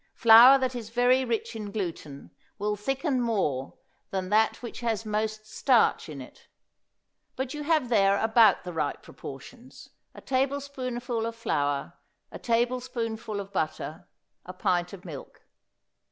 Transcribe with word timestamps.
Flour 0.15 0.57
that 0.57 0.73
is 0.73 0.89
very 0.89 1.23
rich 1.23 1.55
in 1.55 1.69
gluten 1.71 2.31
will 2.57 2.75
thicken 2.75 3.21
more 3.21 3.77
than 4.09 4.29
that 4.29 4.63
which 4.63 4.79
has 4.79 5.05
most 5.05 5.45
starch 5.45 6.09
in 6.09 6.19
it. 6.19 6.47
But 7.35 7.53
you 7.53 7.61
have 7.65 7.89
there 7.89 8.17
about 8.19 8.63
the 8.63 8.73
right 8.73 8.99
proportions 9.03 9.91
a 10.15 10.21
tablespoonful 10.21 11.23
of 11.27 11.35
flour, 11.35 11.93
a 12.31 12.39
tablespoonful 12.39 13.39
of 13.39 13.53
butter, 13.53 14.07
a 14.43 14.53
pint 14.53 14.91
of 14.91 15.05
milk. 15.05 15.43